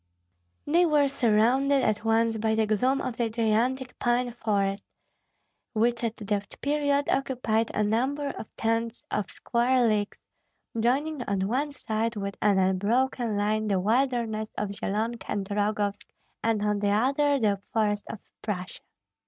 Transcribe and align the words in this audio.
They 0.65 0.83
were 0.87 1.07
surrounded 1.07 1.83
at 1.83 2.03
once 2.03 2.35
by 2.39 2.55
the 2.55 2.65
gloom 2.65 3.01
of 3.01 3.17
the 3.17 3.29
gigantic 3.29 3.99
pine 3.99 4.31
forest, 4.31 4.83
which 5.73 6.03
at 6.03 6.17
that 6.17 6.59
period 6.61 7.07
occupied 7.07 7.69
a 7.75 7.83
number 7.83 8.29
of 8.29 8.47
tens 8.57 9.03
of 9.11 9.29
square 9.29 9.87
leagues, 9.87 10.17
joining 10.79 11.21
on 11.25 11.41
one 11.47 11.71
side 11.71 12.15
with 12.15 12.35
an 12.41 12.57
unbroken 12.57 13.37
line 13.37 13.67
the 13.67 13.79
wilderness 13.79 14.49
of 14.57 14.69
Zyelonka 14.71 15.29
and 15.29 15.47
Rogovsk, 15.47 16.07
and 16.43 16.63
on 16.63 16.79
the 16.79 16.89
other 16.89 17.37
the 17.39 17.61
forests 17.71 18.07
of 18.09 18.17
Prussia. 18.41 18.81